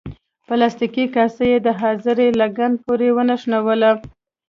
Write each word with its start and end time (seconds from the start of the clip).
پلاستیکي 0.47 1.05
کاسه 1.15 1.43
یې 1.51 1.57
د 1.65 1.67
خاصرې 1.79 2.27
لګن 2.41 2.71
پورې 2.83 3.07
ونښلوله. 3.15 3.91